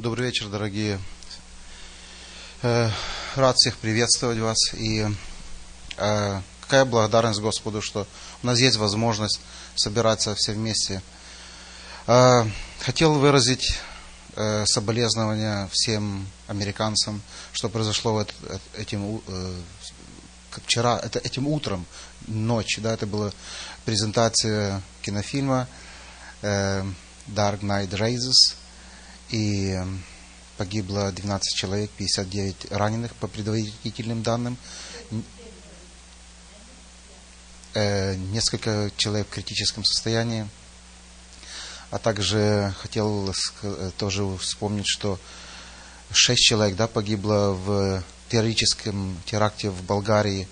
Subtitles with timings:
[0.00, 0.98] Добрый вечер, дорогие.
[2.62, 2.88] Э,
[3.34, 4.72] Рад всех приветствовать вас.
[4.72, 5.06] И
[5.98, 8.06] э, какая благодарность Господу, что
[8.42, 9.40] у нас есть возможность
[9.74, 11.02] собираться все вместе.
[12.06, 12.44] Э,
[12.80, 13.78] Хотел выразить
[14.64, 17.20] соболезнования всем американцам,
[17.52, 18.26] что произошло
[18.78, 19.20] этим,
[20.64, 21.84] вчера, это этим утром,
[22.26, 23.32] ночь, да, это была
[23.84, 25.68] презентация кинофильма
[26.40, 28.54] Dark Knight Rises,
[29.30, 29.84] и э,
[30.56, 34.56] погибло 12 человек, 59 раненых по предварительным данным.
[37.74, 40.48] Э, Несколько человек в критическом состоянии.
[41.90, 45.18] А также хотел э, тоже вспомнить, что
[46.12, 50.48] 6 человек да, погибло в террористическом теракте в Болгарии.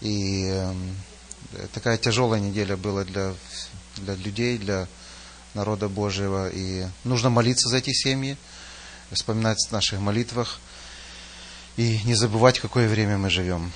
[0.00, 0.96] И эм,
[1.72, 3.34] такая тяжелая неделя была для,
[3.96, 4.88] для людей, для
[5.54, 6.48] народа Божьего.
[6.50, 8.36] И нужно молиться за эти семьи,
[9.12, 10.60] вспоминать в наших молитвах
[11.76, 13.72] и не забывать, какое время мы живем.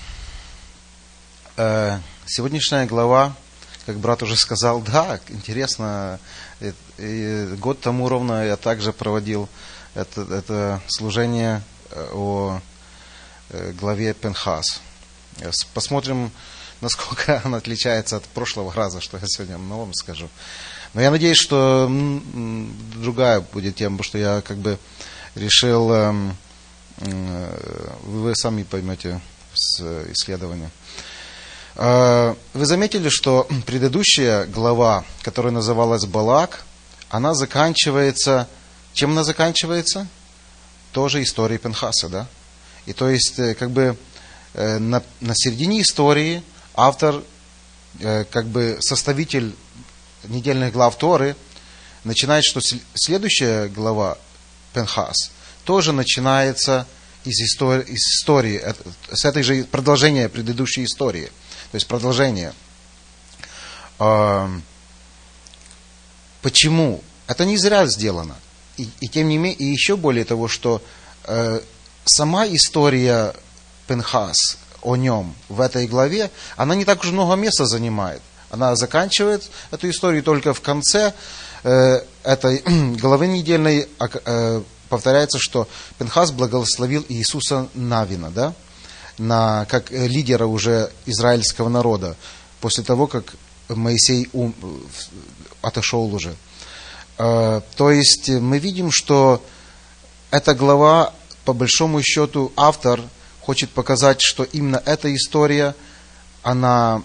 [1.57, 3.35] Э, Сегодняшняя глава,
[3.85, 6.19] как брат уже сказал, да, интересно,
[7.59, 9.47] год тому ровно я также проводил
[9.93, 12.59] это, это служение э, о
[13.49, 14.81] э, главе Пенхас.
[15.73, 16.31] Посмотрим,
[16.81, 20.29] насколько она отличается от прошлого раза, что я сегодня новым скажу.
[20.95, 21.91] Но я надеюсь, что
[22.95, 24.79] другая будет тема, потому что я как бы
[25.35, 26.37] решил, эм,
[26.99, 29.19] э, вы сами поймете
[29.53, 30.71] с э, исследования.
[31.75, 36.63] Э, Вы заметили, что предыдущая глава, которая называлась Балак,
[37.09, 38.47] она заканчивается,
[38.93, 40.07] чем она заканчивается?
[40.93, 42.27] Тоже историей Пенхаса, да?
[42.85, 43.97] И то есть, э, как бы,
[44.53, 46.41] на, на середине истории
[46.73, 47.21] автор,
[47.99, 49.53] как бы, составитель
[50.29, 51.35] недельных глав Торы,
[52.03, 54.17] начинает, что сл- следующая глава
[54.73, 55.31] Пенхас
[55.63, 56.87] тоже начинается
[57.23, 58.73] из истории, из истории, э,
[59.11, 61.31] с этой же продолжения предыдущей истории.
[61.71, 62.53] То есть продолжение.
[63.99, 64.63] Ам,
[66.45, 67.01] Почему?
[67.25, 68.35] Это не зря сделано.
[68.77, 70.79] И, и тем не менее, и еще более того, что
[71.23, 71.59] э,
[72.03, 73.33] сама история
[73.87, 78.21] Пенхас о нем в этой главе, она не так уж много места занимает.
[78.55, 81.13] Она заканчивает эту историю только в конце
[81.63, 82.59] э, этой
[83.01, 85.67] главы недельной э, повторяется, что
[85.97, 88.53] Пенхас благословил Иисуса Навина, да,
[89.17, 92.15] на, как э, лидера уже израильского народа,
[92.61, 93.35] после того, как
[93.67, 94.55] Моисей ум,
[95.61, 96.33] отошел уже.
[97.17, 99.43] Э, То есть э, мы видим, что
[100.31, 103.01] эта глава, по большому счету, автор
[103.41, 105.75] хочет показать, что именно эта история,
[106.41, 107.03] она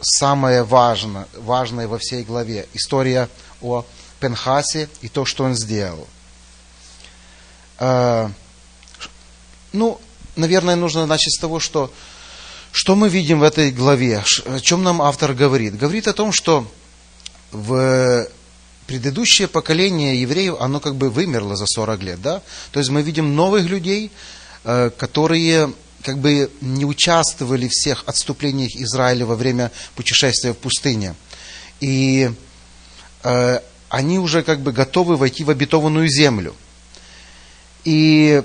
[0.00, 2.66] самая важная, важная во всей главе.
[2.74, 3.28] История
[3.60, 3.84] о
[4.20, 6.06] Пенхасе и то, что он сделал.
[7.78, 8.28] Э,
[9.72, 10.00] Ну,
[10.36, 11.92] наверное, нужно начать с того, что
[12.72, 15.78] что мы видим в этой главе, о чем нам автор говорит.
[15.78, 16.70] Говорит о том, что
[17.50, 18.28] в
[18.86, 22.42] предыдущее поколение евреев, оно как бы вымерло за 40 лет, да?
[22.72, 24.10] То есть мы видим новых людей,
[24.64, 25.72] э, которые
[26.06, 31.16] как бы не участвовали всех отступлениях Израиля во время путешествия в пустыне.
[31.80, 32.30] И
[33.24, 36.54] э, они уже как бы готовы войти в обетованную землю.
[37.82, 38.40] И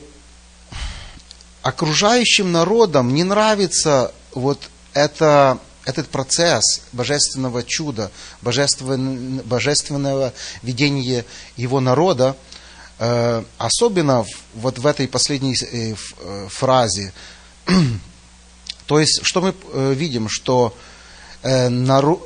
[1.61, 4.59] окружающим народам не нравится вот
[4.93, 8.09] это, этот процесс божественного чуда,
[8.41, 10.33] божествен- божественного
[10.63, 11.25] ведения
[11.57, 12.35] его народа,
[13.03, 17.11] Э, особенно вот в этой последней э, э, фразе.
[18.87, 20.75] То есть, что мы э, видим, что
[21.43, 22.21] э, наро-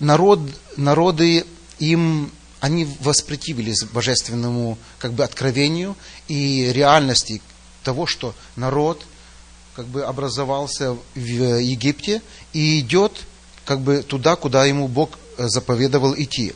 [0.00, 0.40] народ,
[0.76, 1.44] народы
[1.78, 5.96] им они воспротивились божественному как бы откровению
[6.26, 7.42] и реальности
[7.84, 9.04] того, что народ
[9.74, 13.12] как бы образовался в Египте и идет
[13.64, 16.54] как бы туда, куда ему Бог э, заповедовал идти.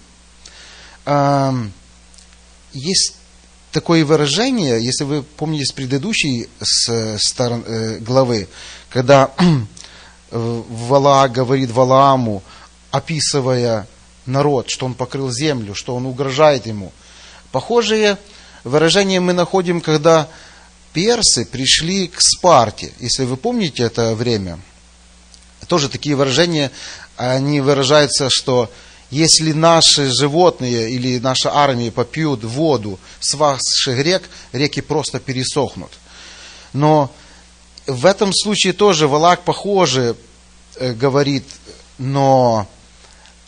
[1.04, 1.72] Ам,
[2.72, 3.16] Есть
[3.72, 8.48] такое выражение, если вы помните с предыдущей с- сторон- э, главы,
[8.90, 9.42] когда э,
[10.30, 12.42] Вала говорит Валааму,
[12.90, 13.86] описывая
[14.26, 16.92] народ, что он покрыл землю, что он угрожает ему.
[17.52, 18.18] Похожие
[18.64, 20.28] выражения мы находим, когда
[20.92, 22.92] персы пришли к Спарте.
[22.98, 24.58] Если вы помните это время,
[25.66, 26.70] тоже такие выражения,
[27.16, 28.70] они выражаются, что
[29.10, 35.90] если наши животные или наша армия попьют воду с ваших рек, реки просто пересохнут.
[36.72, 37.10] Но
[37.86, 40.16] в этом случае тоже Валак похоже
[40.76, 41.44] э, говорит,
[41.98, 42.68] но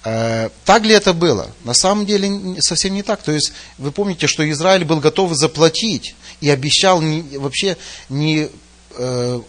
[0.04, 1.50] Э, так ли это было?
[1.64, 3.22] На самом деле совсем не так.
[3.22, 7.76] То есть вы помните, что Израиль был готов заплатить и обещал не, вообще
[8.08, 8.48] не
[8.96, 9.40] э,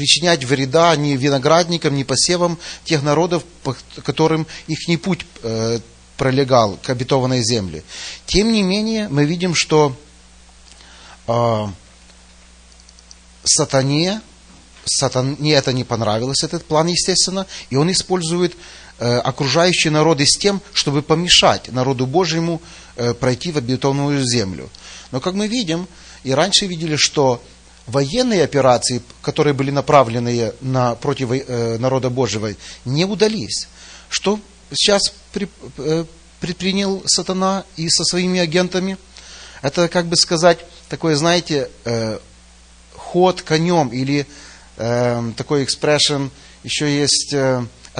[0.00, 5.78] причинять вреда ни виноградникам, ни посевам тех народов, по которым их не путь э,
[6.16, 7.82] пролегал к обетованной земле.
[8.24, 9.94] Тем не менее, мы видим, что
[11.26, 11.66] э,
[13.44, 14.22] сатане,
[14.86, 18.56] сатане это не понравилось, этот план, естественно, и он использует
[19.02, 22.60] Э, окружающие народы с тем, чтобы помешать народу Божьему
[22.96, 24.68] э, пройти в обетованную землю.
[25.10, 25.88] Но как мы видим,
[26.22, 27.42] и раньше видели, что
[27.90, 32.50] военные операции, которые были направлены на, против э, народа Божьего,
[32.84, 33.68] не удались.
[34.08, 34.40] Что
[34.72, 35.12] сейчас
[36.40, 38.96] предпринял сатана и со своими агентами?
[39.62, 40.58] Это, как бы сказать,
[40.88, 41.68] такой, знаете,
[42.96, 44.26] ход конем или
[44.76, 46.30] такой экспрессион,
[46.64, 47.34] еще есть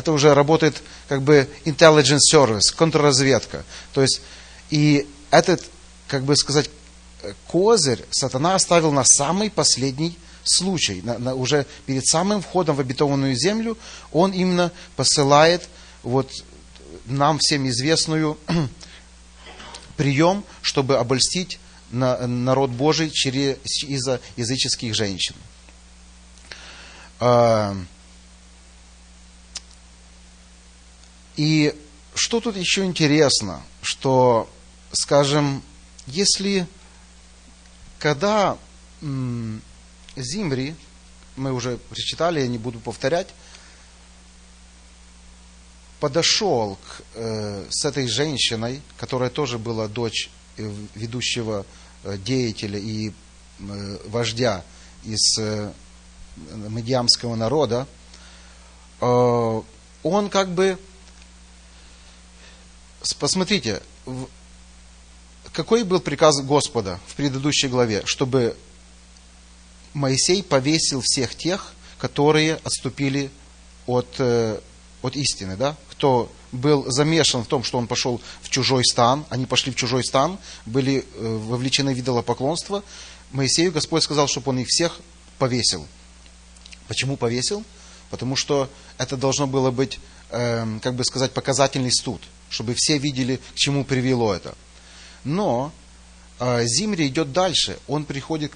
[0.00, 3.64] это уже работает как бы intelligence service, контрразведка.
[3.92, 4.20] То есть,
[4.70, 5.62] и этот,
[6.08, 6.70] как бы сказать,
[7.46, 13.34] козырь сатана оставил на самый последний случай, на, на, уже перед самым входом в обетованную
[13.34, 13.76] землю,
[14.12, 15.68] он именно посылает
[16.02, 16.30] вот
[17.06, 18.38] нам всем известную
[19.96, 21.58] прием, чтобы обольстить
[21.90, 25.34] на, народ Божий через, из-за языческих женщин.
[27.18, 27.76] А,
[31.40, 31.74] И
[32.14, 34.46] что тут еще интересно, что,
[34.92, 35.62] скажем,
[36.06, 36.66] если
[38.00, 38.56] когда
[40.16, 40.74] Зимри,
[41.36, 43.28] мы уже прочитали, я не буду повторять,
[46.00, 51.66] подошел к, э, с этой женщиной, которая тоже была дочь э, ведущего
[52.02, 53.12] э, деятеля и э,
[54.06, 54.64] вождя
[55.04, 55.72] из э,
[56.36, 57.86] медиамского народа,
[59.00, 59.62] э,
[60.02, 60.78] он как бы
[63.18, 63.82] посмотрите,
[65.60, 68.56] какой был приказ Господа в предыдущей главе, чтобы
[69.92, 73.30] Моисей повесил всех тех, которые отступили
[73.86, 74.58] от, э,
[75.02, 75.76] от истины, да?
[75.90, 80.02] кто был замешан в том, что он пошел в чужой стан, они пошли в чужой
[80.02, 82.82] стан, были э, вовлечены в идолопоклонство,
[83.30, 84.98] Моисею Господь сказал, чтобы он их всех
[85.38, 85.86] повесил.
[86.88, 87.64] Почему повесил?
[88.08, 93.40] Потому что это должно было быть, э, как бы сказать, показательный студ чтобы все видели,
[93.54, 94.54] к чему привело это.
[95.24, 95.72] Но
[96.38, 97.78] э, Зимри идет дальше.
[97.88, 98.52] Он, приходит,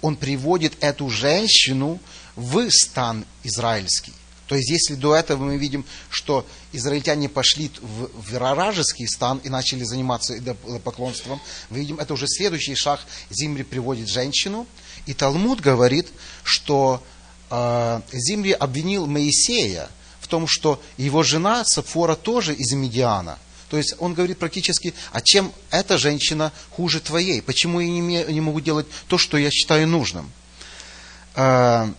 [0.00, 2.00] он приводит эту женщину
[2.36, 4.12] в стан израильский.
[4.48, 9.50] То есть, если до этого мы видим, что израильтяне пошли в, в вражеский стан и
[9.50, 10.34] начали заниматься
[10.82, 13.00] поклонством, мы видим, это уже следующий шаг.
[13.28, 14.66] Зимри приводит женщину,
[15.04, 16.08] и Талмуд говорит,
[16.44, 17.02] что
[17.50, 19.90] э, Зимри обвинил Моисея
[20.20, 23.38] в том, что его жена Сапфора тоже из Медиана.
[23.70, 27.42] То есть он говорит практически, а чем эта женщина хуже твоей?
[27.42, 30.30] Почему я не, могу делать то, что я считаю нужным?
[31.34, 31.92] А,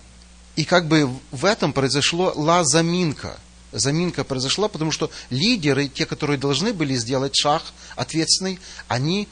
[0.56, 3.40] и как бы в этом произошло ла заминка.
[3.72, 7.62] Заминка произошла, потому что лидеры, те, которые должны были сделать шаг
[7.96, 9.28] ответственный, они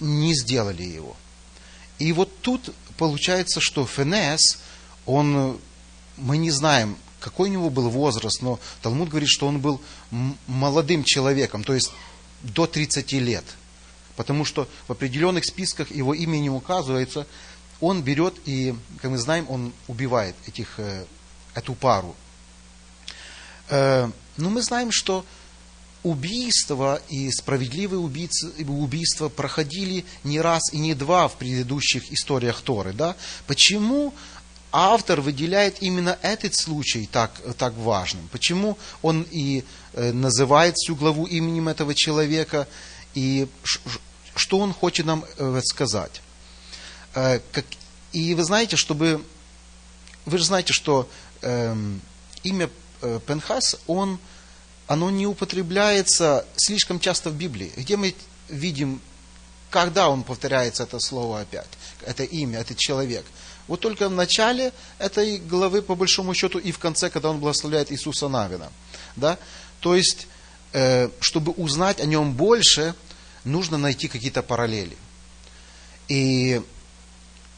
[0.00, 1.14] не сделали его.
[1.98, 4.58] И вот тут получается, что Фенес,
[5.04, 5.58] он,
[6.16, 9.80] мы не знаем, какой у него был возраст, но Талмуд говорит, что он был
[10.46, 11.92] молодым человеком, то есть
[12.42, 13.44] до 30 лет.
[14.16, 17.26] Потому что в определенных списках его имя не указывается,
[17.80, 21.04] он берет и, как мы знаем, он убивает этих, э,
[21.54, 22.16] эту пару.
[23.68, 25.24] Э, но мы знаем, что
[26.02, 32.92] убийства и справедливые убийцы, убийства проходили не раз и не два в предыдущих историях Торы.
[32.92, 33.16] Да?
[33.46, 34.14] Почему
[34.78, 38.28] автор выделяет именно этот случай так, так важным.
[38.28, 39.64] Почему он и
[39.94, 42.68] э, называет всю главу именем этого человека,
[43.14, 43.48] и
[44.34, 46.20] что он хочет нам э, сказать.
[47.14, 47.40] Э,
[48.12, 49.24] и вы знаете, чтобы...
[50.26, 51.08] Вы же знаете, что
[51.40, 52.00] эм,
[52.42, 52.68] имя
[53.26, 54.18] Пенхас, он,
[54.88, 57.72] оно не употребляется слишком часто в Библии.
[57.76, 58.14] Где мы
[58.48, 59.00] видим,
[59.70, 61.68] когда он повторяется это слово опять,
[62.06, 63.24] это имя, этот человек–
[63.68, 67.90] вот только в начале этой главы, по большому счету, и в конце, когда он благословляет
[67.90, 68.70] Иисуса Навина.
[69.16, 69.38] Да?
[69.80, 70.28] То есть,
[70.72, 72.94] э, чтобы узнать о нем больше,
[73.44, 74.96] нужно найти какие-то параллели.
[76.08, 76.62] И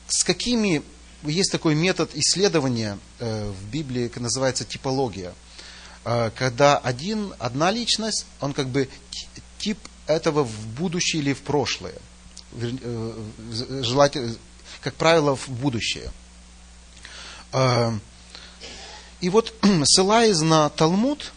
[0.09, 0.83] с какими...
[1.25, 5.35] Есть такой метод исследования э, в Библии, называется типология.
[6.05, 8.89] Э, когда один, одна личность, он как бы
[9.59, 11.97] тип этого в будущее или в прошлое.
[12.53, 14.35] Желательно,
[14.81, 16.11] как правило, в будущее.
[17.53, 17.95] А,
[19.21, 21.33] и вот, ссылаясь на Талмуд,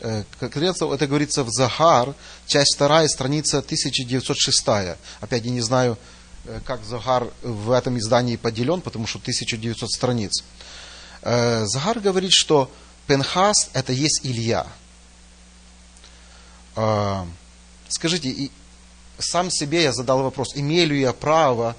[0.00, 2.14] это говорится в Захар,
[2.46, 4.66] часть 2, страница 1906.
[5.20, 5.98] Опять я не знаю,
[6.64, 10.44] как Захар в этом издании поделен, потому что 1900 страниц.
[11.22, 12.70] Захар говорит, что
[13.06, 14.66] Пенхас это есть Илья.
[17.88, 18.50] Скажите,
[19.18, 21.74] сам себе я задал вопрос, имею ли я право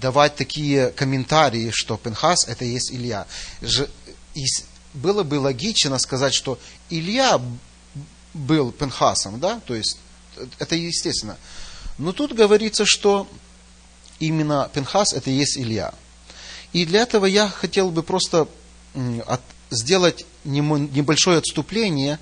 [0.00, 3.26] давать такие комментарии, что Пенхас это есть Илья.
[4.34, 4.44] И
[4.94, 6.58] было бы логично сказать, что
[6.90, 7.40] Илья
[8.34, 9.98] был Пенхасом, да, то есть
[10.58, 11.36] это естественно.
[11.98, 13.28] Но тут говорится, что
[14.20, 15.92] именно Пенхас это есть Илья.
[16.72, 18.46] И для этого я хотел бы просто
[19.70, 22.18] сделать небольшое отступление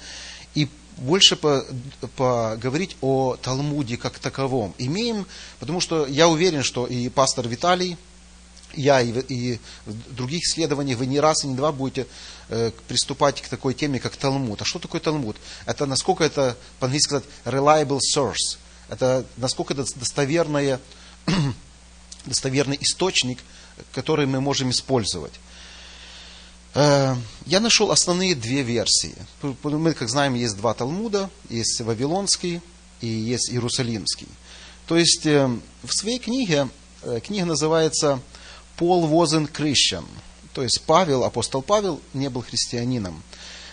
[0.99, 4.75] больше поговорить о Талмуде как таковом.
[4.79, 5.27] Имеем,
[5.61, 7.97] потому что я уверен, что и пастор Виталий,
[8.75, 12.07] я и, и в других исследованиях вы не раз и не два будете
[12.49, 14.61] э, приступать к такой теме, как Талмуд.
[14.63, 15.37] А что такое Талмуд?
[15.67, 18.59] Это насколько это, по-английски сказать, reliable source.
[18.89, 20.81] Это насколько это достоверное,
[22.27, 23.39] достоверный источник,
[23.93, 25.33] который мы можем использовать.
[26.81, 29.17] Э, я нашел основные две версии.
[29.43, 31.29] Мы, как знаем, есть два Талмуда.
[31.49, 32.61] Есть Вавилонский
[33.01, 34.29] и есть Иерусалимский.
[34.87, 35.51] То есть э,
[35.83, 36.69] в своей книге,
[37.03, 38.21] э, книга называется
[38.77, 40.05] «Пол Возен Christian».
[40.53, 43.25] То есть Павел, апостол Павел, не был христианином.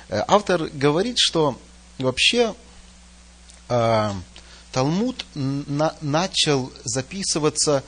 [0.10, 1.60] Автор говорит, что
[1.98, 2.54] вообще
[3.68, 7.84] Талмуд начал записываться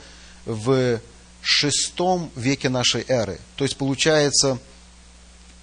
[0.46, 1.00] в
[1.42, 3.38] шестом веке нашей эры.
[3.54, 4.58] То есть получается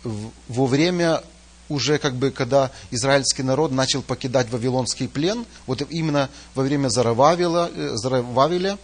[0.06, 1.22] во время
[1.70, 7.72] уже как бы, когда израильский народ начал покидать вавилонский плен, вот именно во время Зарававила,
[7.74, 8.78] э, Зарававиля,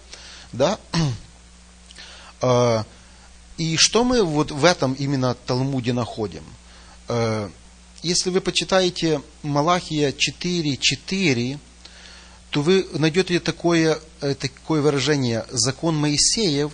[0.52, 0.80] да,
[2.42, 2.86] а,
[3.58, 6.44] и что мы вот в этом именно Талмуде находим?
[7.08, 7.50] Э,
[8.02, 11.60] если вы почитаете Малахия 4.4,
[12.50, 16.72] то вы найдете такое, э, такое выражение «закон Моисеев,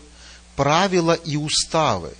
[0.56, 2.14] правила и уставы».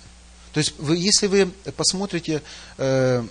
[0.52, 2.42] То есть, вы, если вы посмотрите,
[2.78, 3.24] э,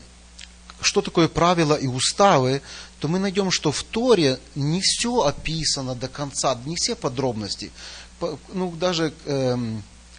[0.82, 2.62] что такое правила и уставы,
[3.00, 7.72] то мы найдем, что в Торе не все описано до конца, не все подробности.
[8.54, 9.58] Ну, даже э,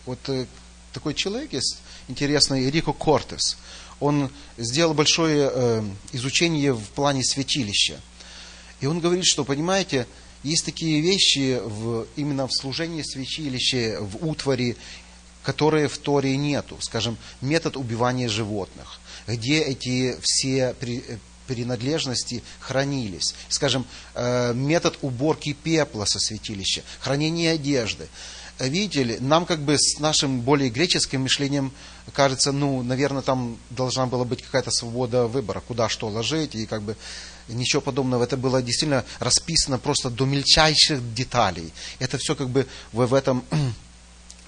[0.07, 0.47] вот э,
[0.93, 1.79] такой человек есть
[2.09, 3.59] интересный, Рико Кортес.
[4.01, 8.01] Он сделал большое э, изучение в плане святилища.
[8.81, 10.07] И он говорит, что, понимаете,
[10.45, 14.77] есть такие вещи в, именно в служении святилища, в утваре
[15.49, 16.77] которые в Торе нету.
[16.79, 20.75] Скажем, метод убивания животных, где эти все
[21.47, 23.35] принадлежности хранились.
[23.49, 28.09] Скажем, э, метод уборки пепла со святилища, хранение одежды.
[28.59, 31.73] Видите ли, нам как бы с нашим более греческим мышлением
[32.13, 36.83] кажется, ну, наверное, там должна была быть какая-то свобода выбора, куда что ложить, и как
[36.83, 36.95] бы
[37.49, 38.25] ничего подобного.
[38.25, 41.73] Это было действительно расписано просто до мельчайших деталей.
[42.01, 43.88] Это все как бы в, этом Э,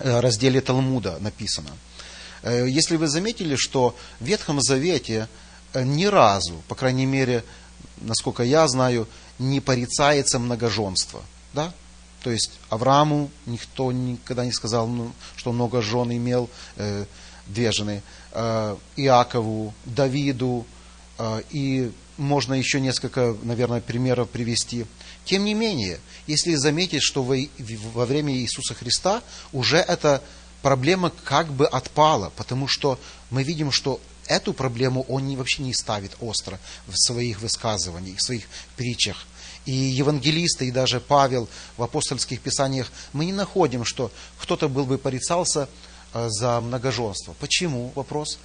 [0.00, 1.70] разделе Талмуда написано.
[2.42, 5.28] Э, если вы заметили, что в Ветхом Завете
[5.72, 7.44] э, ни разу, по крайней мере,
[8.00, 9.06] насколько я знаю,
[9.38, 11.22] не порицается многоженство.
[11.52, 11.72] Да?
[12.22, 17.06] То есть Аврааму никто никогда не сказал, ну, что много жен имел, э,
[17.46, 18.02] две жены,
[18.32, 20.66] э, Иакову, Давиду,
[21.18, 24.86] э, и можно еще несколько, наверное, примеров привести.
[25.30, 29.22] Тем не менее, если заметить, что во время Иисуса Христа
[29.52, 30.24] уже эта
[30.60, 32.98] проблема как бы отпала, потому что
[33.30, 36.58] мы видим, что эту проблему он вообще не ставит остро
[36.88, 38.42] в своих высказываниях, в своих
[38.76, 39.24] притчах.
[39.66, 44.98] И евангелисты, и даже Павел в апостольских писаниях, мы не находим, что кто-то был бы
[44.98, 45.68] порицался
[46.12, 47.36] э, за многоженство.
[47.38, 47.92] Почему?
[47.94, 48.40] Вопрос.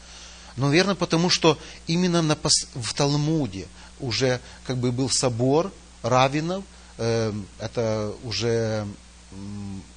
[0.55, 2.37] Ну, верно, потому что именно на,
[2.75, 3.65] в Талмуде
[3.99, 5.71] уже как бы был собор
[6.03, 6.63] раввинов,
[6.97, 8.87] это уже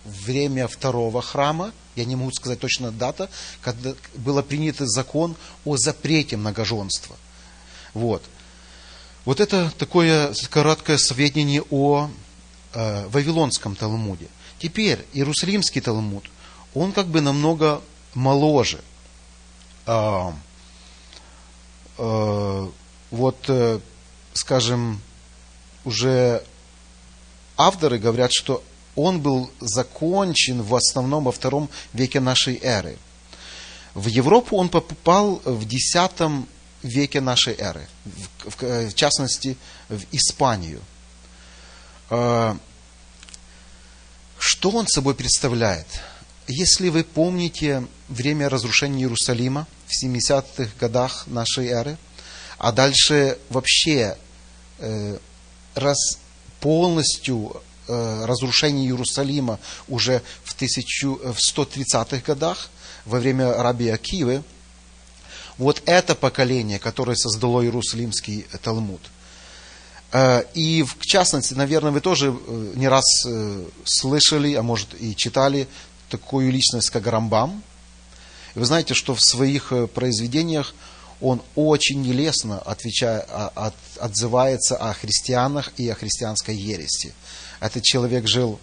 [0.04, 3.28] время второго храма, я не могу сказать точно дата,
[3.60, 7.16] когда был принят закон о запрете многоженства.
[7.94, 8.22] Вот.
[9.24, 12.08] Вот это такое короткое сведение о
[12.72, 14.28] э, Вавилонском Талмуде.
[14.58, 16.24] Теперь Иерусалимский Талмуд,
[16.74, 17.82] он как бы намного
[18.14, 18.80] моложе.
[19.86, 20.32] Э,
[21.98, 22.68] э,
[23.10, 23.80] вот, э,
[24.32, 25.00] скажем,
[25.84, 26.42] уже
[27.58, 28.62] авторы говорят, что
[28.96, 32.96] он был закончен в основном во втором веке нашей эры.
[33.94, 35.94] В Европу он попал в X
[36.82, 39.56] веке нашей эры, в, в, в частности,
[39.88, 40.80] в Испанию.
[42.10, 42.56] А,
[44.38, 45.86] что он собой представляет?
[46.46, 51.98] Если вы помните время разрушения Иерусалима в 70-х годах нашей эры,
[52.56, 54.16] а дальше вообще
[54.78, 55.18] э,
[55.74, 56.18] раз,
[56.60, 62.70] полностью э, разрушение Иерусалима уже в, тысячу, в 130-х годах,
[63.04, 64.42] во время раби Акивы,
[65.58, 69.00] вот это поколение, которое создало Иерусалимский Талмуд.
[70.12, 75.14] Э, и в частности, наверное, вы тоже э, не раз э, слышали, а может и
[75.14, 75.68] читали
[76.08, 77.62] такую личность, как Рамбам.
[78.54, 80.74] Вы знаете, что в своих произведениях
[81.20, 87.12] он очень нелестно отвечает, от, отзывается о христианах и о христианской ереси.
[87.60, 88.60] Этот человек жил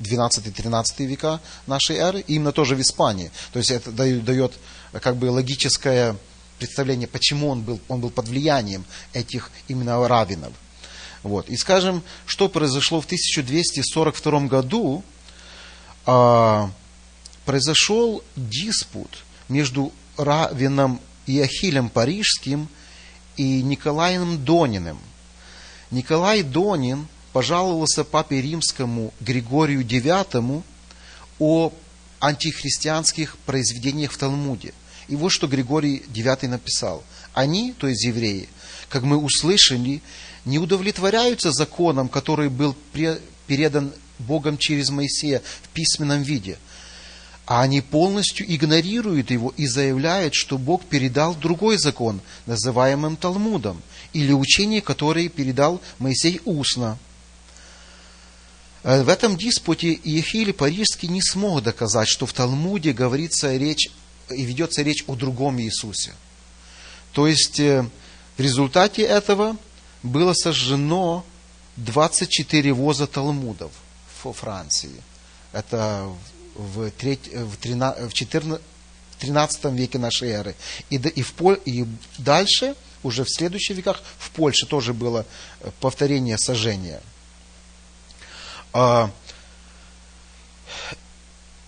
[0.00, 3.30] 12-13 века нашей эры, именно тоже в Испании.
[3.52, 4.54] То есть это дает
[5.00, 6.16] как бы логическое
[6.58, 10.52] представление, почему он был, он был под влиянием этих именно раввинов.
[11.22, 11.48] Вот.
[11.48, 15.04] И скажем, что произошло в 1242 году,
[16.04, 16.70] а,
[17.44, 22.68] произошел диспут между раввином Иохилем Парижским
[23.36, 24.98] и Николаем Дониным.
[25.90, 30.62] Николай Донин пожаловался папе римскому Григорию IX
[31.38, 31.72] о
[32.20, 34.74] антихристианских произведениях в Талмуде.
[35.08, 37.02] И вот что Григорий IX написал.
[37.34, 38.48] Они, то есть евреи,
[38.88, 40.02] как мы услышали,
[40.44, 42.76] не удовлетворяются законом, который был
[43.46, 46.58] передан Богом через Моисея в письменном виде,
[47.46, 53.82] а они полностью игнорируют его и заявляют, что Бог передал другой закон, называемым Талмудом,
[54.12, 56.98] или учение, которое передал Моисей устно–
[58.82, 63.90] Э, в этом диспуте Иехили Парижский не смог доказать, что в Талмуде говорится речь
[64.30, 66.12] и ведется речь о другом Иисусе.
[67.12, 67.88] То есть э,
[68.36, 69.56] в результате этого
[70.02, 71.24] было сожжено
[71.76, 73.72] 24 воза Талмудов
[74.22, 75.02] в Франции.
[75.52, 76.08] Это
[76.54, 78.60] в, треть, в, 13, в 14,
[79.18, 80.54] 13 веке нашей эры.
[80.90, 81.86] И, и, в, и
[82.18, 85.26] дальше, уже в следующих веках, в Польше тоже было
[85.60, 87.00] э, повторение сожжения–
[88.72, 89.10] а,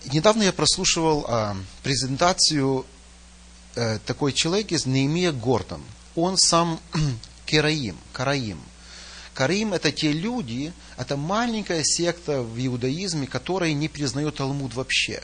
[0.05, 2.85] недавно я прослушивал а, презентацию
[3.75, 5.83] а, такой человек из Неемия Гордон.
[6.15, 6.79] Он сам
[7.45, 8.59] Кераим, Караим.
[9.35, 15.21] Караим это те люди, это маленькая секта в иудаизме, которая не признает Талмуд вообще.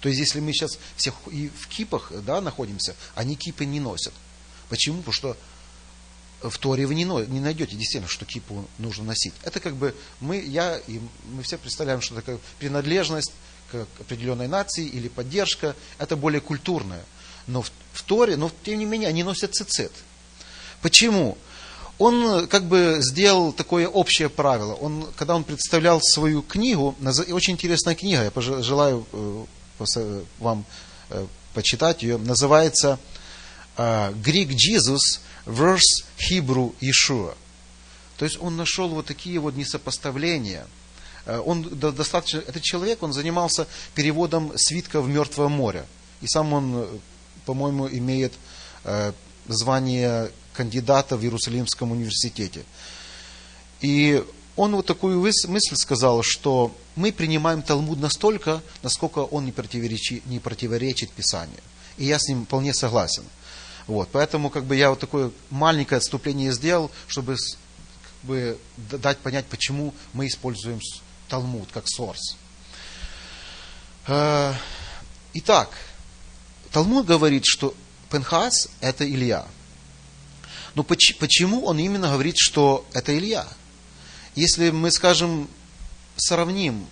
[0.00, 4.14] То есть, если мы сейчас всех и в кипах да, находимся, они кипы не носят.
[4.70, 5.02] Почему?
[5.02, 5.36] Потому что
[6.40, 9.34] в Торе вы не, не найдете действительно, что кипу нужно носить.
[9.42, 13.32] Это как бы мы, я и мы все представляем, что такая принадлежность
[13.70, 17.04] к определенной нации или поддержка, это более культурное.
[17.46, 19.92] Но в, в Торе, но тем не менее, они носят цицит.
[20.80, 21.36] Почему?
[22.00, 24.72] Он как бы сделал такое общее правило.
[24.72, 26.96] Он, когда он представлял свою книгу,
[27.30, 30.64] очень интересная книга, я желаю э, вам
[31.10, 32.98] э, почитать ее, называется
[33.76, 37.34] э, Greek Jesus verse Hebrew Yeshua.
[38.16, 40.66] То есть он нашел вот такие вот несопоставления.
[41.26, 45.84] Э, он достаточно, этот человек, он занимался переводом свитка в Мертвое море.
[46.22, 46.86] И сам он, э,
[47.44, 48.32] по-моему, имеет
[48.84, 49.12] э,
[49.48, 50.30] звание
[50.60, 52.64] кандидата в Иерусалимском университете.
[53.80, 54.22] И
[54.56, 60.38] он вот такую мысль сказал, что мы принимаем Талмуд настолько, насколько он не противоречит, не
[60.38, 61.62] противоречит Писанию.
[61.96, 63.24] И я с ним вполне согласен.
[63.86, 69.46] Вот, поэтому как бы я вот такое маленькое отступление сделал, чтобы как бы, дать понять,
[69.46, 70.78] почему мы используем
[71.30, 72.36] Талмуд как сорс.
[74.08, 74.52] Э,
[75.32, 75.70] итак,
[76.70, 77.74] Талмуд говорит, что
[78.10, 79.46] Пенхас– это Илья.
[80.74, 83.46] Но почему он именно говорит, что это Илья?
[84.34, 85.48] Если мы, скажем,
[86.16, 86.86] сравним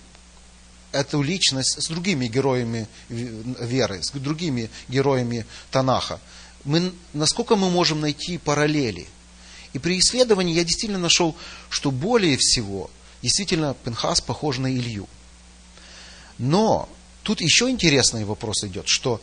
[0.91, 6.19] эту личность с другими героями веры, с другими героями Танаха,
[6.63, 9.07] мы, насколько мы можем найти параллели.
[9.73, 11.35] И при исследовании я действительно нашел,
[11.69, 12.89] что более всего
[13.21, 15.07] действительно Пенхас похож на Илью.
[16.37, 16.89] Но
[17.23, 19.21] тут еще интересный вопрос идет, что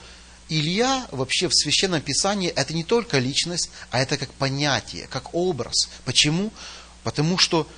[0.49, 5.89] Илья вообще в Священном Писании это не только личность, а это как понятие, как образ.
[6.05, 6.53] Почему?
[7.03, 7.69] Потому что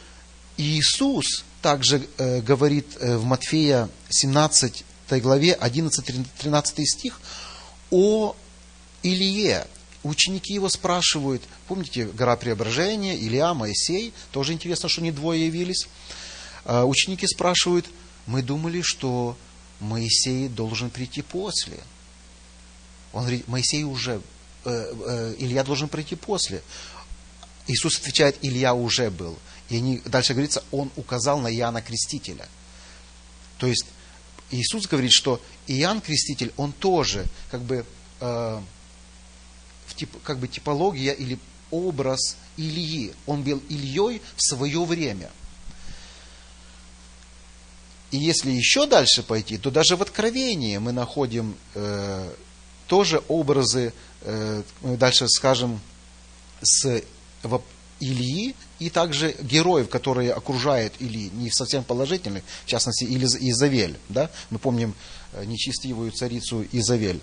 [0.58, 4.84] Иисус также э, говорит э, в Матфея 17
[5.22, 7.20] главе 11-13 стих
[7.90, 8.36] о
[9.02, 9.66] Илье.
[10.02, 15.88] Ученики его спрашивают, помните, гора преображения, Илья, Моисей, тоже интересно, что не двое явились.
[16.64, 17.86] А, ученики спрашивают,
[18.26, 19.36] мы думали, что
[19.80, 21.78] Моисей должен прийти после.
[23.12, 24.20] Он говорит, Моисей уже,
[24.64, 26.62] э, э, Илья должен прийти после.
[27.66, 29.38] Иисус отвечает, Илья уже был.
[29.68, 32.48] И они, дальше говорится, он указал на Иоанна Крестителя.
[33.58, 33.86] То есть
[34.50, 37.84] Иисус говорит, что Иоанн Креститель, он тоже как бы
[38.20, 38.60] э,
[39.94, 41.38] тип, как бы типология или
[41.70, 43.12] образ Ильи.
[43.26, 45.30] Он был Ильей в свое время.
[48.10, 52.32] И если еще дальше пойти, то даже в Откровении мы находим э,
[52.88, 55.80] тоже образы, э, дальше скажем,
[56.60, 57.02] с
[58.00, 63.96] Ильи и также героев, которые окружают Ильи, не совсем положительных, в частности, Изавель.
[64.08, 64.30] Да?
[64.50, 64.94] Мы помним
[65.32, 67.20] э, нечестивую царицу Изавель.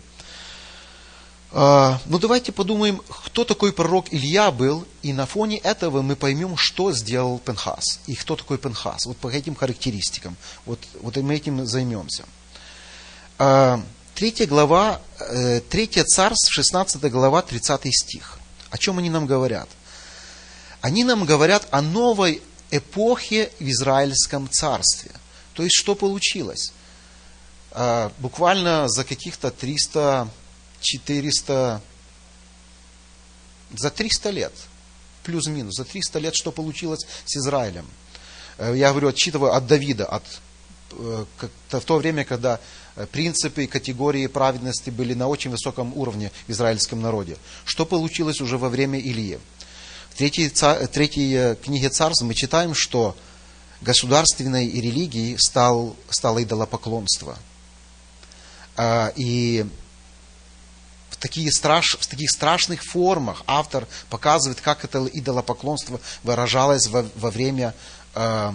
[1.51, 6.57] А, ну давайте подумаем, кто такой пророк Илья был, и на фоне этого мы поймем,
[6.57, 10.35] что сделал Пенхас, и кто такой Пенхас, вот по этим характеристикам.
[10.65, 12.25] Вот, вот мы этим займемся.
[14.15, 18.39] Третья глава, э, третья царств, 16 глава, 30 стих.
[18.69, 19.67] О чем они нам говорят?
[20.79, 25.11] Они нам говорят о новой эпохе в Израильском царстве.
[25.53, 26.71] То есть, что получилось?
[27.71, 30.29] А, буквально за каких-то 300
[30.79, 31.81] 400,
[33.75, 34.53] за 300 лет,
[35.23, 37.85] плюс-минус, за 300 лет, что получилось с Израилем.
[38.59, 40.23] Э, я говорю, отчитываю от Давида, от,
[40.95, 42.59] в то время, когда
[42.95, 47.37] э, принципы и категории праведности были на очень высоком уровне в израильском народе.
[47.65, 49.39] Что получилось уже во время Ильи?
[50.11, 50.49] В третьей,
[50.87, 53.15] третьей книге царств мы читаем, что
[53.81, 57.37] государственной религией стал, стало идолопоклонство.
[59.15, 59.65] И
[61.15, 67.31] в, такие страш, в таких страшных формах автор показывает, как это идолопоклонство выражалось во, во
[67.31, 67.73] время
[68.13, 68.51] э,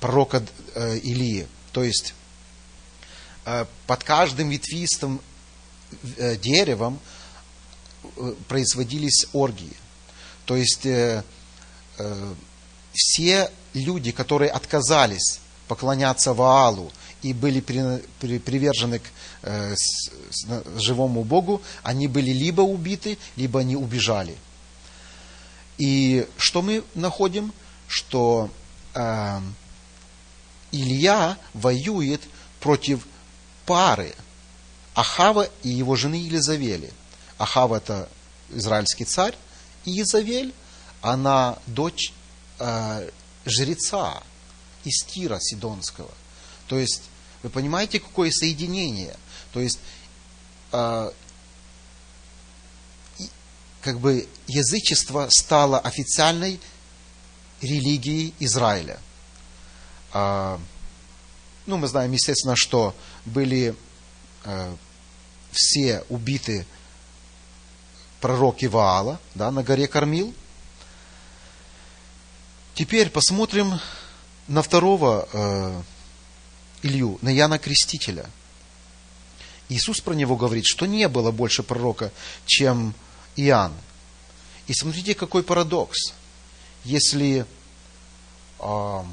[0.00, 0.42] пророка
[0.74, 1.46] э, Илии.
[1.72, 2.14] То есть
[3.44, 5.20] э, под каждым ветвистым
[6.16, 6.98] э, деревом
[8.16, 9.76] э, производились оргии.
[10.46, 10.86] То есть
[12.92, 16.90] все люди, которые отказались поклоняться Ваалу
[17.22, 19.00] и были при, при, привержены
[19.42, 19.76] к
[20.76, 24.36] живому Богу, они были либо убиты, либо они убежали.
[25.78, 27.52] И что мы находим?
[27.86, 28.50] Что
[30.72, 32.22] Илья воюет
[32.60, 33.06] против
[33.66, 34.14] пары
[34.94, 36.92] Ахава и его жены Елизавели.
[37.38, 38.08] Ахава это
[38.50, 39.34] израильский царь,
[39.84, 40.52] и Елизавель,
[41.00, 42.12] она дочь
[42.58, 43.10] э,
[43.46, 44.22] жреца
[44.84, 46.10] из Тира Сидонского.
[46.66, 47.02] То есть,
[47.42, 49.16] вы понимаете, какое соединение?
[49.52, 49.78] То есть,
[50.72, 51.10] э,
[53.80, 56.60] как бы язычество стало официальной
[57.62, 58.98] религией Израиля.
[60.12, 60.58] Э,
[61.66, 62.94] ну, мы знаем, естественно, что
[63.24, 63.74] были
[64.44, 64.74] э,
[65.52, 66.66] все убиты
[68.20, 70.34] пророки Ваала да, на горе Кормил.
[72.74, 73.78] Теперь посмотрим
[74.48, 75.82] на второго э,
[76.82, 78.28] Илью, на Яна Крестителя.
[79.68, 82.10] Иисус про него говорит, что не было больше пророка,
[82.46, 82.94] чем
[83.36, 83.72] Иоанн.
[84.66, 86.14] И смотрите, какой парадокс.
[86.84, 87.46] Если
[88.58, 89.04] э,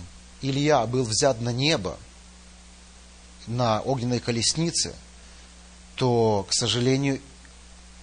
[0.41, 1.97] Илья был взят на небо,
[3.47, 4.93] на огненной колеснице,
[5.95, 7.19] то, к сожалению,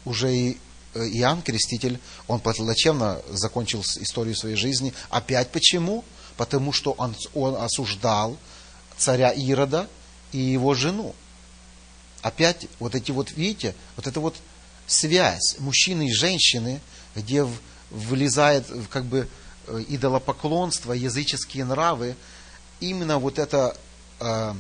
[0.05, 0.59] уже и
[0.95, 4.93] э, Иоанн Креститель, он плачевно закончил историю своей жизни.
[5.11, 6.05] Опять почему?
[6.37, 8.37] Потому что он, он осуждал
[8.97, 9.89] царя Ирода
[10.33, 11.15] и его жену.
[12.23, 14.35] Опять вот эти вот, видите, вот эта вот
[14.87, 16.81] связь мужчины и женщины,
[17.15, 17.47] где
[17.91, 19.29] вылезает как бы
[19.89, 22.17] идолопоклонство, языческие нравы,
[22.81, 23.77] именно вот эта
[24.21, 24.55] э,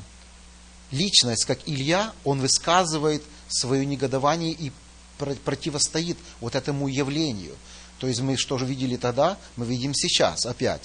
[0.91, 4.73] личность, как Илья, он высказывает свое негодование и
[5.19, 7.55] противостоит вот этому явлению.
[7.99, 10.83] То есть мы что же видели тогда, мы видим сейчас опять.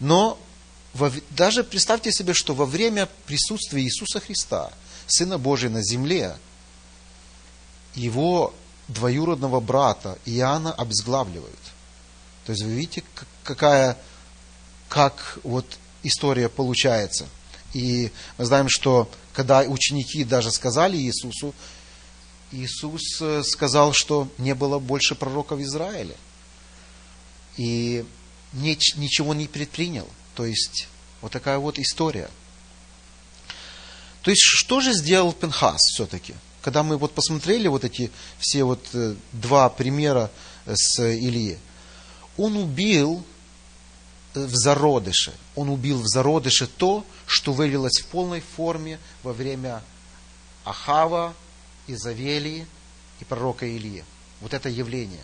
[0.00, 0.38] Но
[1.30, 4.72] даже представьте себе, что во время присутствия Иисуса Христа,
[5.06, 6.36] Сына Божия на земле,
[7.94, 8.52] его
[8.88, 11.58] двоюродного брата Иоанна обезглавливают.
[12.46, 13.04] То есть вы видите,
[13.44, 13.96] какая,
[14.88, 15.66] как вот
[16.02, 17.26] история получается.
[17.72, 21.54] И мы знаем, что когда ученики даже сказали Иисусу,
[22.50, 26.16] Иисус э, сказал, что не было больше пророка в Израиле.
[27.56, 28.04] И
[28.52, 30.08] ничего не предпринял.
[30.34, 30.88] То есть,
[31.22, 32.28] вот такая вот история.
[34.22, 36.34] То есть, что же сделал Пенхас все-таки?
[36.60, 40.30] Когда мы вот посмотрели вот эти все вот э, два примера
[40.66, 41.58] с Ильи,
[42.36, 43.24] он убил
[44.34, 45.32] э, в зародыше.
[45.54, 49.82] Он убил в зародыше то, что вылилось в полной форме во время
[50.64, 51.34] Ахава,
[51.86, 52.66] Изавелии
[53.20, 54.04] и пророка Илии.
[54.40, 55.22] Вот это явление.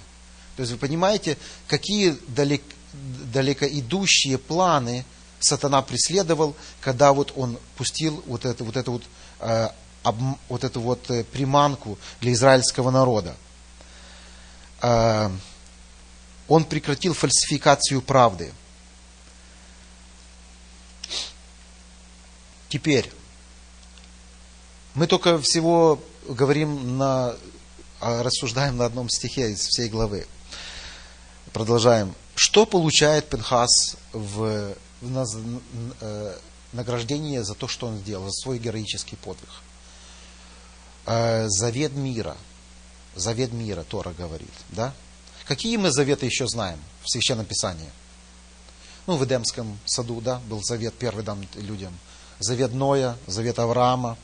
[0.57, 5.05] То есть вы понимаете, какие далек, далеко идущие планы
[5.40, 9.03] сатана преследовал, когда вот он пустил вот эту вот, эту вот,
[9.40, 9.68] э,
[10.03, 10.16] об,
[10.49, 13.37] вот эту вот э, приманку для израильского народа.
[14.83, 15.31] Э,
[16.48, 18.52] Он прекратил фальсификацию правды.
[22.68, 23.11] Теперь,
[24.94, 27.37] мы только всего говорим на,
[28.00, 30.26] а, рассуждаем на одном стихе из всей главы.
[31.52, 32.14] Продолжаем.
[32.34, 35.50] Что получает Пенхас в, в
[36.00, 36.38] э,
[36.72, 39.48] награждение за то, что он сделал, за свой героический подвиг?
[41.06, 42.37] Э, завет мира.
[43.16, 44.52] Завет мира, Тора говорит.
[44.68, 44.94] Да?
[45.48, 47.90] Какие мы заветы еще знаем в Священном Писании?
[49.06, 51.98] Ну, в Эдемском саду, да, был завет первый дан людям.
[52.38, 54.18] Завет Ноя, завет Авраама.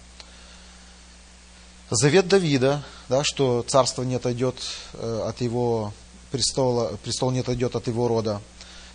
[1.89, 4.57] Завет Давида, да, что царство не отойдет
[4.93, 5.95] э, от его
[6.31, 8.43] престола, престол не отойдет от его рода.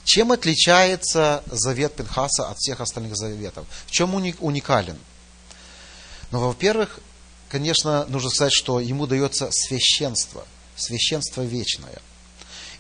[0.04, 3.66] Чем отличается завет Пинхаса от всех остальных заветов?
[3.88, 5.00] В чем уникален?
[6.30, 7.00] Ну, во-первых,
[7.50, 12.00] конечно, нужно сказать, что ему дается священство, священство вечное.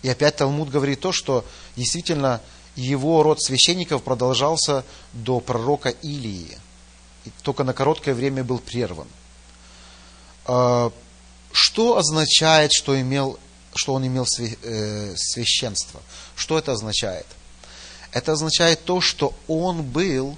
[0.02, 2.42] И опять Талмуд говорит то, что действительно
[2.76, 6.58] его род священников продолжался до пророка Илии.
[7.26, 9.08] И только на короткое время был прерван.
[10.46, 10.92] А,
[11.52, 13.38] что означает, что, имел,
[13.76, 16.02] что он имел э, священство?
[16.36, 17.28] Что это означает?
[18.12, 20.38] Это означает то, что он был,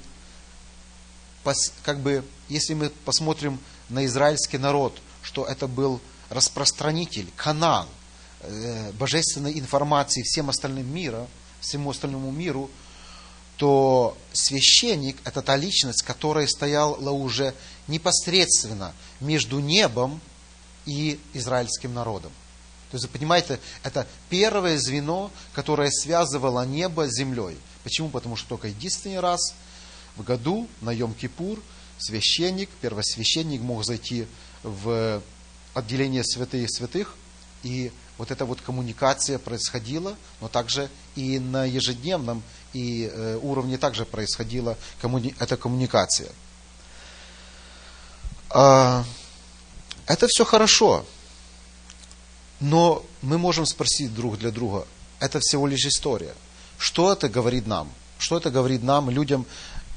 [1.83, 7.87] как бы, если мы посмотрим на израильский народ, что это был распространитель, канал–
[8.93, 11.27] божественной информации всем остальным миром,
[11.59, 12.69] всему остальному миру,
[13.57, 17.53] то священник– это та личность, которая стояла уже
[17.87, 20.19] непосредственно между небом
[20.85, 22.31] и израильским народом.
[22.89, 27.57] То есть, вы понимаете, это первое звено, которое связывало небо с землей.
[27.83, 28.09] Почему?
[28.09, 29.53] Потому что только единственный раз
[30.15, 31.61] в году на Йом-Кипур
[31.99, 34.27] священник, первосвященник мог зайти
[34.63, 35.21] в
[35.73, 37.15] отделение святых святых
[37.63, 37.91] и
[38.21, 44.77] вот эта вот коммуникация происходила, но также и на ежедневном и, э, уровне также происходила
[45.01, 46.29] коммуни, эта коммуникация.
[48.51, 49.03] А,
[50.05, 51.03] это все хорошо,
[52.59, 54.85] но мы можем спросить друг для друга,
[55.19, 56.35] это всего лишь история.
[56.77, 57.91] Что это говорит нам?
[58.19, 59.47] Что это говорит нам, людям,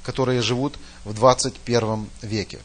[0.02, 2.58] которые живут в 21 веке?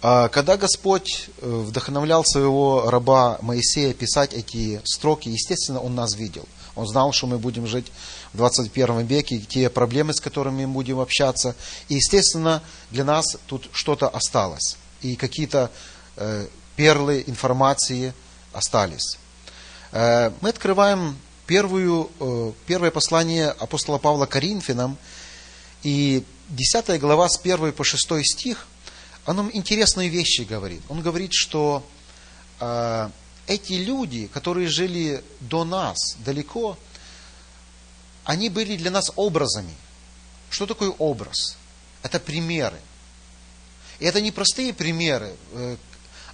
[0.00, 6.46] А когда Господь э, вдохновлял своего раба Моисея писать эти строки, естественно, Он нас видел.
[6.76, 7.90] Он знал, что мы будем жить
[8.32, 11.56] в 21 веке, те проблемы, с которыми мы будем общаться.
[11.88, 14.76] И, естественно, для нас тут что-то осталось.
[15.02, 15.68] И какие-то
[16.16, 18.14] э, перлы информации
[18.52, 19.18] остались.
[19.90, 22.10] Э, мы открываем первую,
[22.66, 24.98] первое послание апостола Павла Коринфянам,
[25.82, 28.68] и 10 глава с 1 по 6 стих–
[29.28, 30.80] он нам интересные вещи говорит.
[30.88, 31.86] Он говорит, что
[32.60, 33.10] э,
[33.46, 36.78] эти люди, которые жили до нас, далеко,
[38.24, 39.74] они были для нас образами.
[40.48, 41.58] Что такое образ?
[42.02, 42.80] Это примеры.
[43.98, 45.76] И это не простые примеры, э,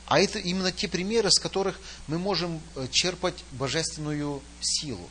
[0.07, 5.11] а это именно те примеры, с которых мы можем э, черпать божественную силу.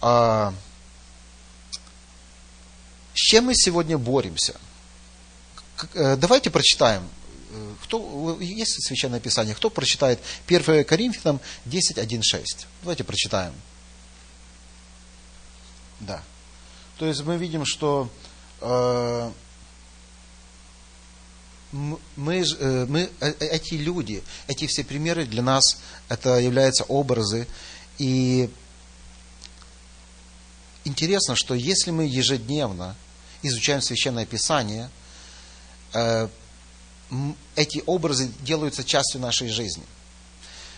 [0.00, 0.54] А,
[3.14, 4.54] с чем мы сегодня боремся?
[5.94, 7.08] Э, давайте прочитаем.
[7.50, 9.54] Э, кто, есть священное писание?
[9.54, 12.66] Кто прочитает 1 Коринфянам 10, 1, 6?
[12.82, 13.52] Давайте прочитаем.
[16.00, 16.22] Да.
[16.98, 18.10] То есть мы видим, что
[18.60, 19.30] э,
[21.72, 27.46] мы, э, мы, эти люди, эти все примеры для нас, это являются образы.
[27.98, 28.50] И
[30.84, 32.96] интересно, что если мы ежедневно
[33.42, 34.90] изучаем Священное Писание–
[37.56, 39.84] эти образы делаются частью нашей жизни.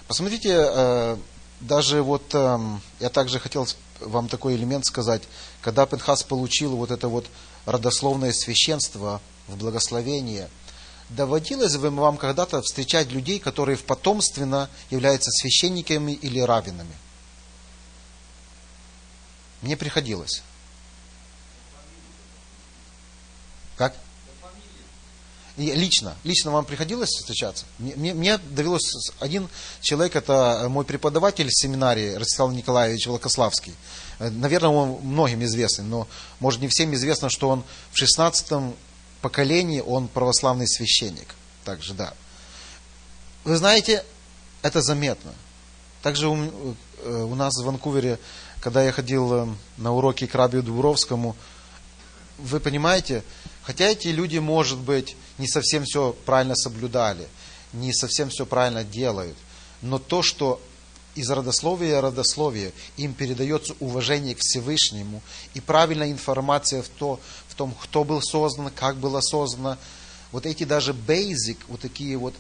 [0.09, 1.17] Посмотрите, э,
[1.61, 3.67] даже вот эм, я также хотел
[4.01, 5.23] вам такой элемент сказать,
[5.63, 7.27] когда Пенхас получил вот это вот
[7.65, 10.51] родословное священство в благословение,
[11.09, 16.95] доводилось бы вам когда-то встречать людей, которые в потомственно являются священниками или раввинами?
[19.63, 20.43] Мне приходилось.
[23.77, 23.95] Как?
[25.57, 27.65] Лично, лично вам приходилось встречаться?
[27.79, 29.49] Мне, мне довелось, один
[29.81, 33.75] человек, это мой преподаватель в семинарии, Ростислав Николаевич Волкославский.
[34.19, 36.09] Э, наверное, он многим известен, но,
[36.41, 38.75] может, не всем известно, что он в 16
[39.21, 41.35] поколении, он православный священник.
[41.65, 42.15] Также, да.
[43.45, 44.05] Вы знаете,
[44.63, 45.33] это заметно.
[46.03, 46.37] Также у,
[47.05, 48.19] э, у нас в Ванкувере,
[48.61, 51.37] когда я ходил э, на уроки к Рабию Дубровскому,
[52.39, 53.23] вы понимаете,
[53.65, 57.27] хотя эти люди, может быть, не совсем все правильно соблюдали,
[57.73, 59.37] не совсем все правильно делают.
[59.83, 60.61] Но то, что
[61.15, 65.23] из родословия в родословие им передается уважение к Всевышнему
[65.55, 69.79] и правильная информация в, то, в том, кто был создан, как было создано.
[70.33, 72.35] Вот эти даже basic, вот такие вот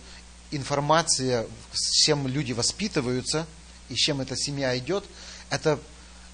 [0.51, 3.47] информация, с чем люди воспитываются
[3.89, 5.05] и с чем эта семья идет,
[5.51, 5.79] это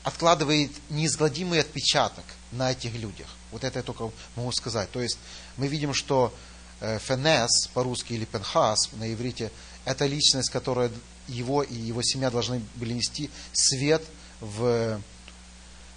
[0.02, 3.28] откладывает неизгладимый отпечаток на этих людях.
[3.52, 4.90] Вот это я только могу сказать.
[4.90, 5.18] То есть
[5.56, 6.32] мы видим, что
[6.80, 9.50] э, Фенес по-русски или Пенхас на иврите,
[9.84, 10.90] это личность, которая
[11.28, 14.02] его и его семья должны были нести свет
[14.40, 15.00] в,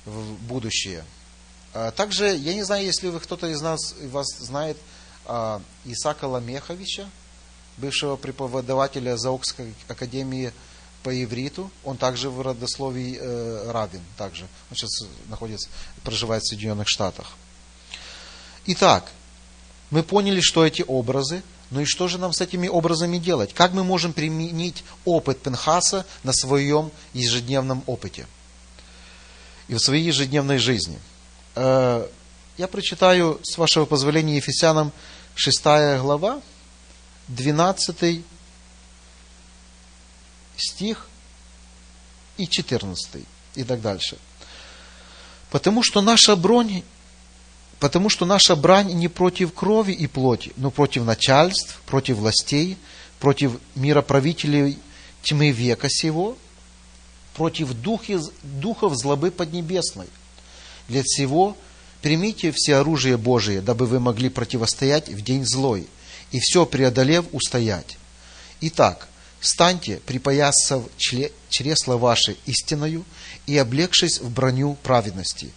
[0.06, 1.04] в будущее.
[1.74, 4.78] А также, я не знаю, если вы кто-то из нас вас знает
[5.26, 7.10] а, Исака Ламеховича,
[7.78, 10.52] бывшего преподавателя Заокской академии
[11.02, 11.70] по ивриту.
[11.84, 14.02] Он также в родословии э, равен.
[14.18, 14.44] Также.
[14.70, 14.92] Он сейчас
[15.28, 15.70] находится,
[16.04, 17.34] проживает в Соединенных Штатах.
[18.66, 19.12] Итак,
[19.90, 23.54] мы поняли, что эти образы, ну и что же нам с этими образами делать?
[23.54, 28.26] Как мы можем применить опыт Пенхаса на своем ежедневном опыте
[29.68, 31.00] и в своей ежедневной жизни?
[31.56, 32.08] Э,
[32.58, 34.92] я прочитаю, с вашего позволения, Ефесянам
[35.36, 35.64] 6
[36.00, 36.42] глава,
[37.28, 38.24] 12
[40.56, 41.08] стих
[42.38, 44.18] и 14 и так дальше.
[45.50, 46.84] Потому что наша бронь,
[47.84, 52.78] потому что наша брань не против крови и плоти, но против начальств, против властей,
[53.20, 54.80] против мироправителей
[55.22, 56.38] тьмы века сего,
[57.36, 60.08] против духов, духов злобы поднебесной.
[60.88, 61.58] Для всего
[62.02, 65.86] примите все оружие Божие, дабы вы могли противостоять в день злой,
[66.32, 67.98] и все преодолев устоять.
[68.62, 69.10] Итак,
[69.42, 70.84] станьте, припоясав
[71.50, 73.04] чресла ваши истиною
[73.46, 75.52] и облегшись в броню праведности,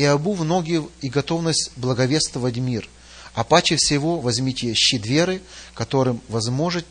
[0.00, 2.88] и обув ноги и готовность благовествовать мир,
[3.34, 5.42] а паче всего возьмите щит веры,
[5.74, 6.86] которым возможет,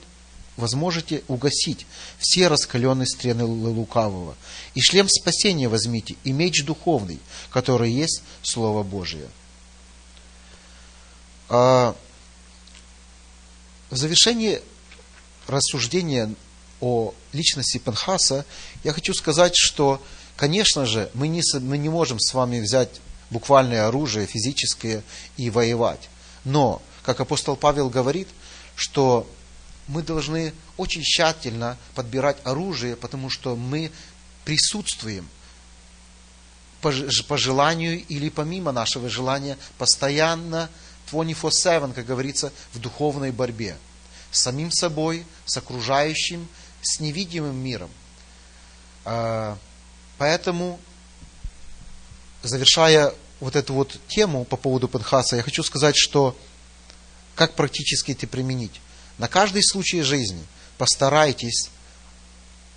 [0.57, 1.87] возможете угасить
[2.19, 4.35] все раскаленные стрены лукавого,
[4.75, 7.19] и шлем спасения возьмите, и меч духовный,
[7.49, 9.27] который есть Слово Божие.
[11.49, 11.95] А
[13.89, 14.61] в завершении
[15.47, 16.31] рассуждения
[16.79, 18.45] о личности Пенхаса
[18.83, 19.99] я хочу сказать, что,
[20.39, 25.03] конечно же, мы не, мы не можем с вами взять буквальное оружие физическое
[25.35, 26.09] и воевать.
[26.45, 28.29] Но, как апостол Павел говорит,
[28.77, 29.29] что
[29.87, 33.91] мы должны очень тщательно подбирать оружие, потому что мы
[34.45, 35.27] присутствуем
[36.79, 40.69] по, желанию или помимо нашего желания постоянно
[41.11, 43.75] 24-7, как говорится, в духовной борьбе.
[44.31, 46.47] С самим собой, с окружающим,
[46.81, 47.89] с невидимым миром.
[50.19, 50.79] Поэтому,
[52.43, 56.37] завершая вот эту вот тему по поводу Пенхаса, я хочу сказать, что
[57.35, 58.81] как практически это применить.
[59.17, 60.43] На каждый случай жизни
[60.77, 61.69] постарайтесь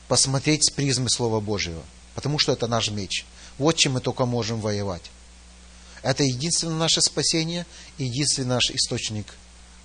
[0.07, 1.83] посмотреть с призмы Слова Божьего,
[2.15, 3.27] потому что это наш меч.
[3.59, 5.11] Вот чем мы только можем воевать.
[6.03, 7.67] Это единственное наше спасение
[7.99, 9.27] и единственный наш источник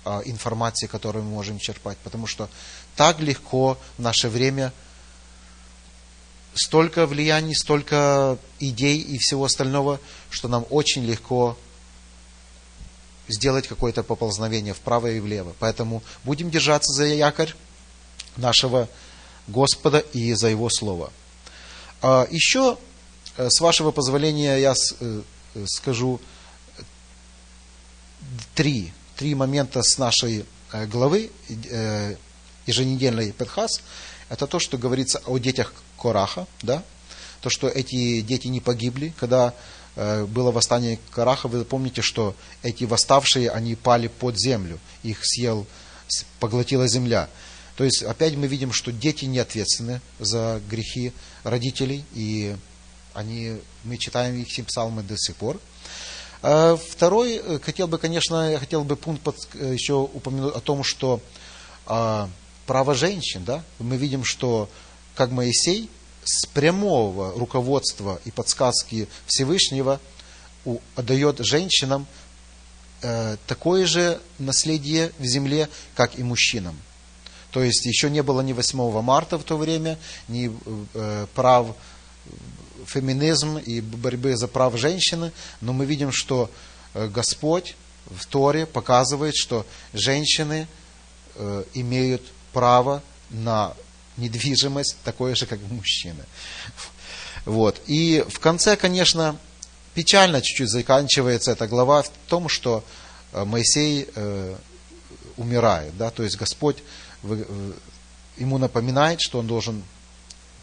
[0.04, 1.98] а, информации, которую мы можем черпать.
[1.98, 2.48] Потому что
[2.94, 4.72] так легко в наше время
[6.58, 11.56] столько влияний, столько идей и всего остального, что нам очень легко
[13.28, 15.54] сделать какое-то поползновение вправо и влево.
[15.58, 17.54] Поэтому будем держаться за якорь
[18.36, 18.88] нашего
[19.46, 21.12] Господа и за Его Слово.
[22.00, 22.76] А, Еще,
[23.36, 25.22] э, с вашего позволения, я э,
[25.66, 26.20] скажу
[28.54, 31.30] три, три момента с нашей э, главы
[32.66, 33.80] еженедельной Петхас.
[34.28, 36.82] Это то, что говорится о детях Кораха, да?
[37.40, 39.54] то, что эти дети не погибли, когда
[39.96, 45.66] э, было восстание Караха, вы помните, что эти восставшие, они пали под землю, их съел,
[46.40, 47.28] поглотила земля.
[47.76, 51.12] То есть, опять мы видим, что дети не ответственны за грехи
[51.44, 52.56] родителей, и
[53.14, 55.60] они, мы читаем их псалмы до сих пор.
[56.42, 60.60] А второй, э, хотел бы, конечно, я хотел бы пункт под, э, еще упомянуть о
[60.60, 61.20] том, что
[61.86, 62.28] а,
[62.68, 64.68] право женщин, да, мы видим, что
[65.14, 65.88] как Моисей
[66.22, 69.98] с прямого руководства и подсказки Всевышнего
[70.66, 72.06] у, отдает женщинам
[73.00, 76.78] э, такое же наследие в земле, как и мужчинам.
[77.52, 79.98] То есть еще не было ни 8 марта в то время,
[80.28, 80.52] ни
[80.92, 81.74] э, прав
[82.84, 86.50] феминизм и борьбы за прав женщины, но мы видим, что
[86.92, 87.76] э, Господь
[88.10, 89.64] в Торе показывает, что
[89.94, 90.68] женщины
[91.34, 92.22] э, имеют
[92.58, 93.72] право на
[94.16, 96.24] недвижимость такое же, как и мужчины.
[97.44, 97.80] Вот.
[97.86, 99.36] И в конце, конечно,
[99.94, 102.82] печально чуть-чуть заканчивается эта глава в том, что
[103.32, 104.08] э, Моисей
[105.36, 105.96] умирает.
[105.96, 106.10] Да?
[106.10, 106.78] То есть Господь
[108.36, 109.84] ему напоминает, что он должен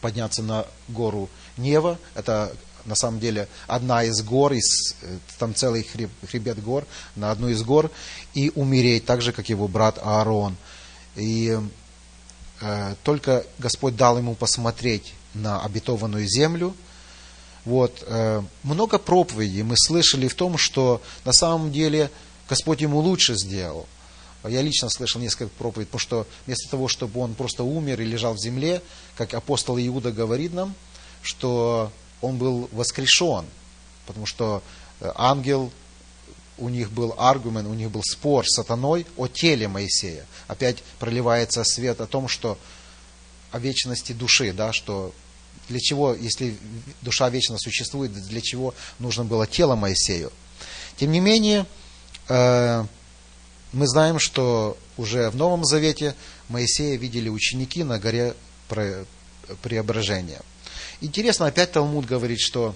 [0.02, 1.98] подняться на гору Нева.
[2.14, 2.52] Это
[2.84, 5.88] на самом деле одна из гор, из, э, там целый
[6.28, 6.86] хребет гор,
[7.16, 7.89] на одну из гор,
[8.34, 10.58] и умереть, так же, как его брат Аарон.
[11.16, 11.62] И э,
[13.03, 16.76] только Господь дал ему посмотреть на обетованную землю.
[17.66, 22.12] Вот, э, много проповедей мы слышали в том, что на самом деле
[22.47, 23.88] Господь ему лучше сделал.
[24.47, 28.36] Я лично слышал несколько проповедей, потому что вместо того, чтобы он просто умер и лежал
[28.36, 28.84] в земле,
[29.18, 30.76] как апостол Иуда говорит нам,
[31.24, 31.91] что
[32.22, 33.45] он был воскрешен,
[34.06, 34.62] потому что
[34.99, 35.72] э, ангел,
[36.58, 40.26] у них был аргумент, у них был спор с сатаной о теле Моисея.
[40.47, 42.58] Опять проливается свет о том, что
[43.51, 45.14] о вечности души, да, что
[45.70, 46.58] для чего, если
[47.01, 50.32] душа вечно существует, для чего нужно было тело Моисею.
[50.97, 51.66] Тем не менее,
[52.28, 52.86] э,
[53.74, 56.16] мы знаем, что уже в Новом Завете
[56.49, 58.36] Моисея видели ученики на горе
[59.62, 60.41] преображения–
[61.01, 62.74] Интересно, опять Талмуд говорит, что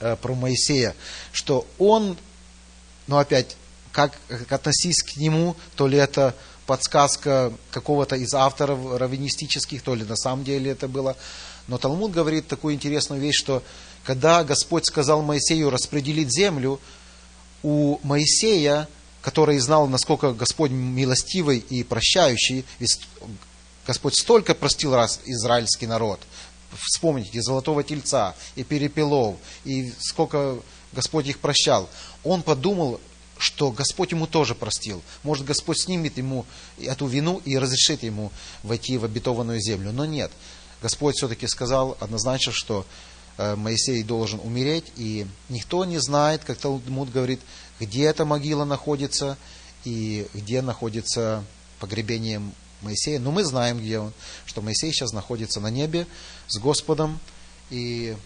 [0.00, 0.94] э, про Моисея,
[1.32, 2.16] что он,
[3.10, 3.56] ну опять,
[3.90, 4.16] как,
[4.50, 10.44] относись к нему, то ли это подсказка какого-то из авторов раввинистических, то ли на самом
[10.44, 11.16] деле это было.
[11.66, 13.64] Но Талмуд говорит такую интересную вещь, что
[14.04, 16.80] когда Господь сказал Моисею распределить землю,
[17.64, 18.88] у Моисея,
[19.22, 22.64] который знал, насколько Господь милостивый и прощающий,
[23.88, 26.20] Господь столько простил раз израильский народ,
[26.78, 29.34] вспомните, Золотого Тельца, и Перепелов,
[29.64, 30.60] и сколько
[30.92, 31.88] Господь их прощал.
[32.24, 33.00] Он подумал,
[33.38, 35.02] что Господь ему тоже простил.
[35.22, 36.44] Может, Господь снимет ему
[36.78, 38.30] эту вину и разрешит ему
[38.62, 39.92] войти в обетованную землю.
[39.92, 40.30] Но нет.
[40.82, 42.86] Господь все-таки сказал однозначно, что
[43.38, 47.40] э, Моисей должен умереть, и никто не знает, как Талмуд говорит,
[47.78, 49.38] где эта могила находится
[49.84, 51.44] и где находится
[51.78, 52.42] погребение
[52.82, 53.18] Моисея.
[53.18, 54.12] Но мы знаем, где он,
[54.44, 56.06] что Моисей сейчас находится на небе
[56.46, 57.18] с Господом.
[57.70, 58.16] И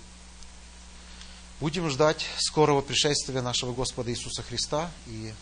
[1.64, 4.90] будем ждать скорого пришествия нашего Господа Иисуса Христа.
[5.06, 5.32] И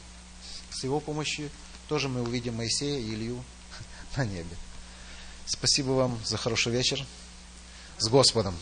[0.70, 1.50] с Его помощью
[1.88, 3.42] тоже мы увидим Моисея и Илью
[4.16, 4.56] на небе.
[5.46, 7.04] Спасибо вам за хороший вечер.
[7.98, 8.54] С Господом!